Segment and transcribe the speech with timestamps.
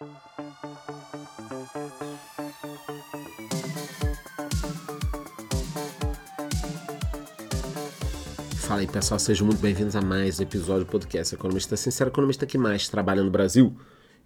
[0.00, 0.08] Fala
[8.80, 12.56] aí pessoal, sejam muito bem-vindos a mais um episódio do podcast Economista Sincero, economista que
[12.56, 13.76] mais trabalha no Brasil.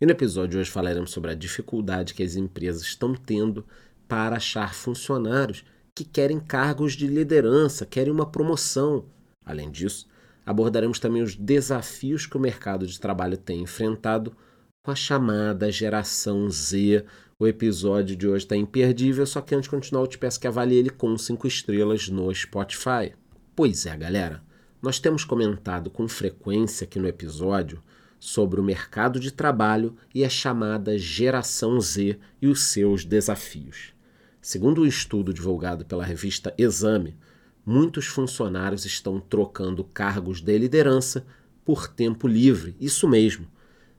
[0.01, 3.66] E no episódio de hoje falaremos sobre a dificuldade que as empresas estão tendo
[4.06, 9.06] para achar funcionários que querem cargos de liderança, querem uma promoção.
[9.45, 10.06] Além disso,
[10.46, 14.36] abordaremos também os desafios que o mercado de trabalho tem enfrentado
[14.85, 17.06] com a chamada geração Z.
[17.38, 20.47] O episódio de hoje está imperdível, só que antes de continuar eu te peço que
[20.47, 23.15] avalie ele com 5 estrelas no Spotify.
[23.57, 24.43] Pois é, galera,
[24.83, 27.83] nós temos comentado com frequência aqui no episódio
[28.20, 33.95] sobre o mercado de trabalho e a chamada geração Z e os seus desafios.
[34.38, 37.16] Segundo um estudo divulgado pela revista Exame,
[37.65, 41.24] muitos funcionários estão trocando cargos de liderança
[41.65, 42.77] por tempo livre.
[42.79, 43.48] Isso mesmo.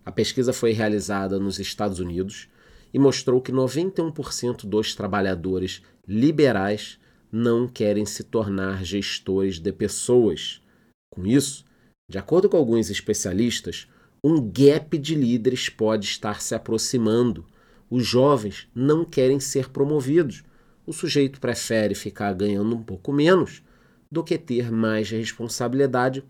[0.06, 2.48] A pesquisa foi realizada nos Estados Unidos
[2.94, 7.00] e mostrou que 91% dos trabalhadores liberais
[7.32, 10.62] não querem se tornar gestores de pessoas.
[11.10, 11.66] Com isso,
[12.08, 13.88] de acordo com alguns especialistas,
[14.24, 17.46] um gap de líderes pode estar se aproximando.
[17.90, 20.44] Os jovens não querem ser promovidos.
[20.86, 23.64] O sujeito prefere ficar ganhando um pouco menos
[24.12, 26.24] do que ter mais responsabilidade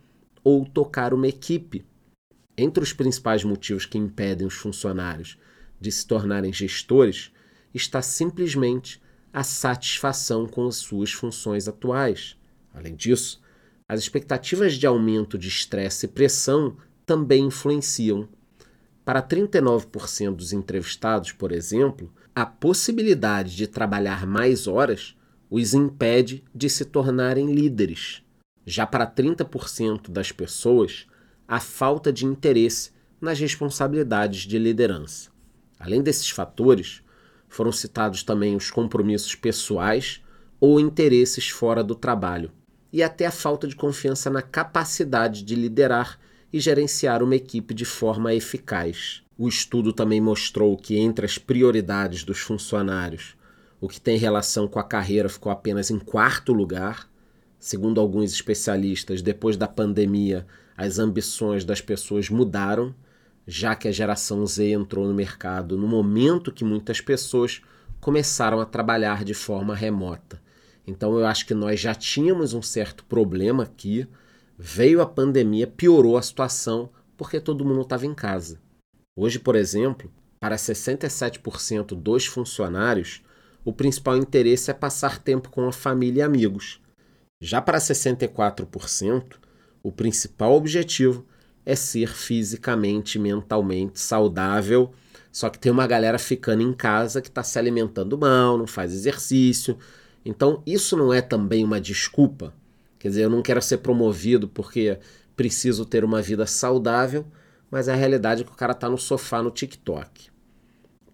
[0.43, 1.85] ou tocar uma equipe.
[2.57, 5.37] Entre os principais motivos que impedem os funcionários
[5.79, 7.31] de se tornarem gestores
[7.73, 9.01] está simplesmente
[9.33, 12.37] a satisfação com as suas funções atuais.
[12.73, 13.41] Além disso,
[13.87, 18.27] as expectativas de aumento de estresse e pressão também influenciam.
[19.03, 25.15] Para 39% dos entrevistados, por exemplo, a possibilidade de trabalhar mais horas
[25.49, 28.23] os impede de se tornarem líderes.
[28.65, 31.05] Já para 30% das pessoas,
[31.47, 35.29] a falta de interesse nas responsabilidades de liderança.
[35.79, 37.01] Além desses fatores,
[37.47, 40.21] foram citados também os compromissos pessoais
[40.59, 42.51] ou interesses fora do trabalho,
[42.91, 46.19] e até a falta de confiança na capacidade de liderar
[46.51, 49.21] e gerenciar uma equipe de forma eficaz.
[49.37, 53.35] O estudo também mostrou que entre as prioridades dos funcionários,
[53.81, 57.09] o que tem relação com a carreira ficou apenas em quarto lugar.
[57.59, 62.93] Segundo alguns especialistas, depois da pandemia, as ambições das pessoas mudaram
[63.47, 67.61] já que a geração Z entrou no mercado no momento que muitas pessoas
[67.99, 70.41] começaram a trabalhar de forma remota.
[70.87, 74.07] Então eu acho que nós já tínhamos um certo problema aqui,
[74.57, 78.59] veio a pandemia, piorou a situação porque todo mundo estava em casa.
[79.15, 83.23] Hoje, por exemplo, para 67% dos funcionários,
[83.63, 86.81] o principal interesse é passar tempo com a família e amigos.
[87.41, 89.37] Já para 64%,
[89.85, 91.27] o principal objetivo
[91.63, 94.91] é ser fisicamente, mentalmente saudável.
[95.31, 98.91] Só que tem uma galera ficando em casa que está se alimentando mal, não faz
[98.91, 99.77] exercício.
[100.25, 102.51] Então, isso não é também uma desculpa.
[102.97, 104.97] Quer dizer, eu não quero ser promovido porque
[105.35, 107.23] preciso ter uma vida saudável,
[107.69, 110.31] mas a realidade é que o cara está no sofá no TikTok.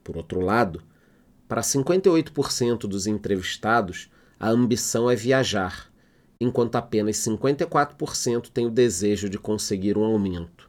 [0.01, 0.81] Por outro lado,
[1.45, 4.09] para 58% dos entrevistados,
[4.39, 5.90] a ambição é viajar
[6.41, 10.67] enquanto apenas 54% tem o desejo de conseguir um aumento.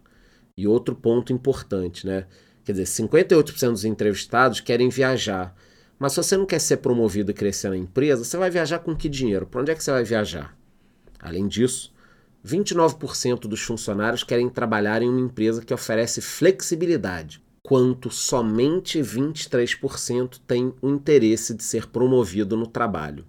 [0.54, 2.26] E outro ponto importante, né?
[2.62, 5.56] Quer dizer, 58% dos entrevistados querem viajar.
[5.98, 8.94] Mas se você não quer ser promovido e crescer na empresa, você vai viajar com
[8.94, 9.46] que dinheiro?
[9.46, 10.54] Para onde é que você vai viajar?
[11.18, 11.90] Além disso,
[12.46, 20.74] 29% dos funcionários querem trabalhar em uma empresa que oferece flexibilidade, quanto somente 23% têm
[20.82, 23.24] o interesse de ser promovido no trabalho.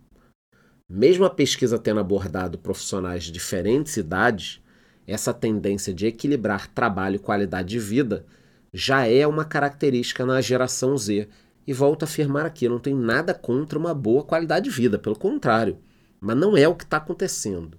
[0.96, 4.62] Mesmo a pesquisa tendo abordado profissionais de diferentes idades,
[5.08, 8.28] essa tendência de equilibrar trabalho e qualidade de vida
[8.72, 11.28] já é uma característica na geração Z.
[11.66, 15.18] E volto a afirmar aqui, não tem nada contra uma boa qualidade de vida, pelo
[15.18, 15.80] contrário.
[16.22, 17.76] Mas não é o que está acontecendo.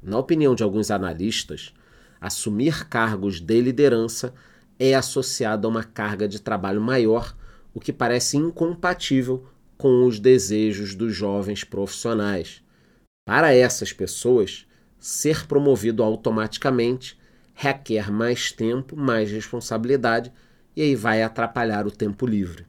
[0.00, 1.74] Na opinião de alguns analistas,
[2.20, 4.32] assumir cargos de liderança
[4.78, 7.34] é associado a uma carga de trabalho maior,
[7.74, 9.44] o que parece incompatível
[9.84, 12.62] com os desejos dos jovens profissionais.
[13.22, 14.66] Para essas pessoas,
[14.98, 17.20] ser promovido automaticamente
[17.52, 20.32] requer mais tempo, mais responsabilidade
[20.74, 22.64] e aí vai atrapalhar o tempo livre.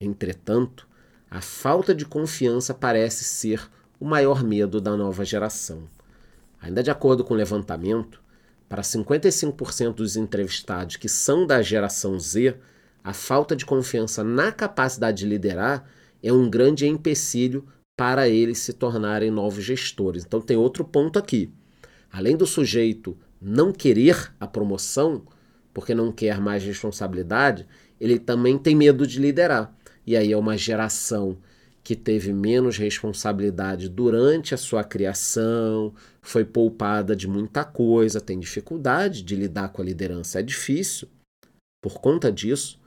[0.00, 0.88] Entretanto,
[1.30, 5.88] a falta de confiança parece ser o maior medo da nova geração.
[6.60, 8.20] Ainda de acordo com o levantamento,
[8.68, 12.56] para 55% dos entrevistados que são da geração Z,
[13.04, 15.88] a falta de confiança na capacidade de liderar
[16.22, 17.66] é um grande empecilho
[17.96, 20.24] para eles se tornarem novos gestores.
[20.24, 21.52] Então tem outro ponto aqui.
[22.10, 25.22] Além do sujeito não querer a promoção,
[25.74, 27.66] porque não quer mais responsabilidade,
[28.00, 29.74] ele também tem medo de liderar.
[30.06, 31.38] E aí é uma geração
[31.82, 39.22] que teve menos responsabilidade durante a sua criação, foi poupada de muita coisa, tem dificuldade
[39.22, 41.08] de lidar com a liderança, é difícil.
[41.82, 42.80] Por conta disso,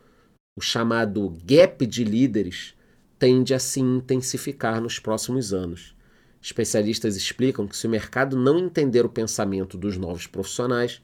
[0.58, 2.75] o chamado gap de líderes
[3.18, 5.96] tende a se intensificar nos próximos anos.
[6.42, 11.02] Especialistas explicam que se o mercado não entender o pensamento dos novos profissionais,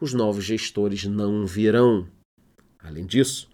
[0.00, 2.06] os novos gestores não virão.
[2.78, 3.48] Além disso,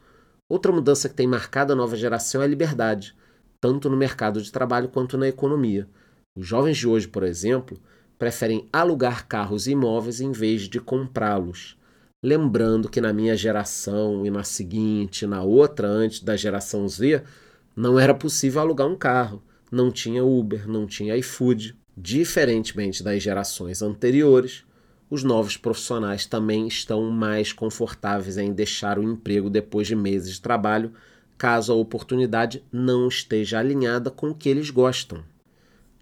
[0.48, 3.14] outra mudança que tem marcado a nova geração é a liberdade
[3.60, 5.88] tanto no mercado de trabalho quanto na economia.
[6.36, 7.78] Os jovens de hoje, por exemplo,
[8.18, 11.76] preferem alugar carros e imóveis em vez de comprá-los.
[12.22, 17.22] Lembrando que na minha geração e na seguinte, na outra, antes da geração Z,
[17.78, 19.40] não era possível alugar um carro.
[19.70, 21.76] Não tinha Uber, não tinha iFood.
[21.96, 24.64] Diferentemente das gerações anteriores,
[25.08, 30.40] os novos profissionais também estão mais confortáveis em deixar o emprego depois de meses de
[30.40, 30.92] trabalho
[31.36, 35.22] caso a oportunidade não esteja alinhada com o que eles gostam.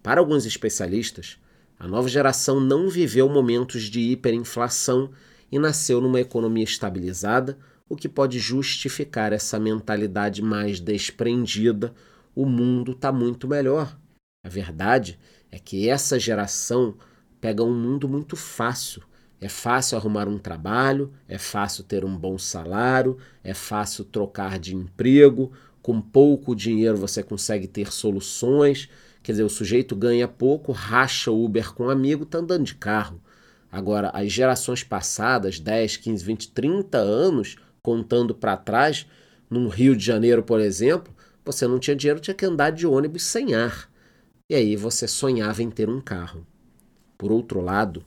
[0.01, 1.37] Para alguns especialistas,
[1.79, 5.11] a nova geração não viveu momentos de hiperinflação
[5.51, 7.55] e nasceu numa economia estabilizada,
[7.89, 11.93] o que pode justificar essa mentalidade mais desprendida.
[12.35, 13.97] O mundo está muito melhor.
[14.43, 15.19] A verdade
[15.51, 16.95] é que essa geração
[17.39, 19.03] pega um mundo muito fácil
[19.39, 24.75] é fácil arrumar um trabalho, é fácil ter um bom salário, é fácil trocar de
[24.75, 25.51] emprego,
[25.81, 28.89] com pouco dinheiro você consegue ter soluções.
[29.21, 33.21] Quer dizer, o sujeito ganha pouco, racha Uber com um amigo, está andando de carro.
[33.71, 37.57] Agora, as gerações passadas, 10, 15, 20, 30 anos,
[37.87, 39.07] contando para trás,
[39.49, 43.23] no Rio de Janeiro, por exemplo, você não tinha dinheiro, tinha que andar de ônibus
[43.23, 43.89] sem ar.
[44.49, 46.45] E aí você sonhava em ter um carro.
[47.17, 48.03] Por outro lado,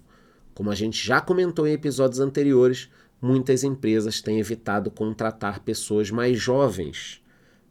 [0.52, 2.90] como a gente já comentou em episódios anteriores,
[3.22, 7.22] muitas empresas têm evitado contratar pessoas mais jovens.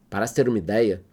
[0.10, 1.04] Para ter uma ideia,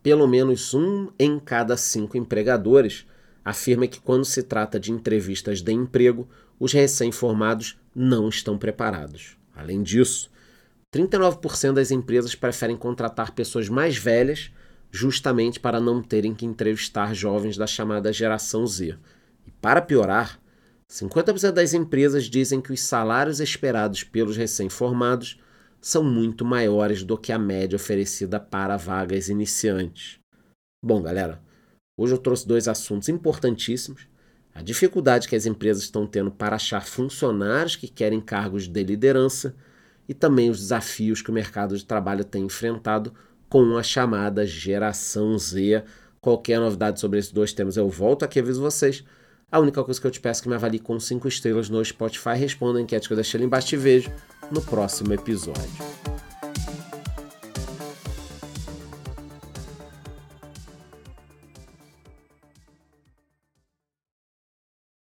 [0.00, 3.04] pelo menos um em cada cinco empregadores
[3.44, 9.36] afirma que, quando se trata de entrevistas de emprego, os recém-formados não estão preparados.
[9.52, 10.30] Além disso,
[10.96, 14.50] 39% das empresas preferem contratar pessoas mais velhas
[14.90, 18.96] justamente para não terem que entrevistar jovens da chamada geração Z.
[19.46, 20.40] E para piorar,
[20.90, 25.38] 50% das empresas dizem que os salários esperados pelos recém-formados
[25.80, 30.18] são muito maiores do que a média oferecida para vagas iniciantes.
[30.82, 31.42] Bom, galera,
[31.98, 34.08] hoje eu trouxe dois assuntos importantíssimos:
[34.54, 39.54] a dificuldade que as empresas estão tendo para achar funcionários que querem cargos de liderança
[40.08, 43.12] e também os desafios que o mercado de trabalho tem enfrentado
[43.48, 45.84] com a chamada geração Z.
[46.20, 49.04] Qualquer novidade sobre esses dois temas eu volto aqui e aviso vocês.
[49.50, 51.84] A única coisa que eu te peço é que me avalie com 5 estrelas no
[51.84, 52.36] Spotify.
[52.36, 54.10] Responda a enquete que eu deixei ali embaixo e vejo
[54.50, 56.15] no próximo episódio.